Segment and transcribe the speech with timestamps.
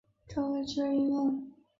[0.27, 1.51] 知道未来的趋势与应用